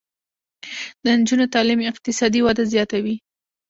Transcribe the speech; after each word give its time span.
د 1.03 1.05
نجونو 1.19 1.45
تعلیم 1.53 1.79
اقتصادي 1.91 2.39
وده 2.43 2.63
زیاتوي. 2.73 3.15